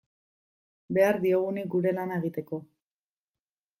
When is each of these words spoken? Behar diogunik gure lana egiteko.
Behar 0.99 1.21
diogunik 1.25 1.69
gure 1.75 1.93
lana 1.99 2.19
egiteko. 2.23 2.63